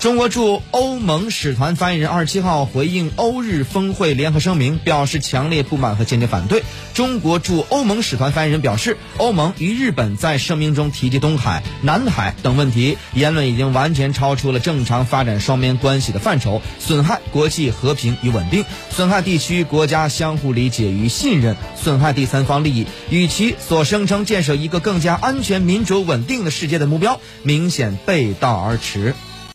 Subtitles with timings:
[0.00, 6.62] 中国驻欧盟使团发言人二十七号回应欧日峰会联合声明表示强烈不满和坚决反对。
[6.94, 18.64] 中国驻欧盟使团发言人表示欧盟与日本在声明中提及东海南海等问题言论已经完全超出了正常发展双边关系的范畴损害国际和平与稳定。
[18.90, 21.56] 损害地区国家相互理解与信任。
[21.74, 22.86] 损害第三方利益。
[23.10, 29.14] 与其所声称建设一个更加安全民主稳定的世界的目标明显背道而驰。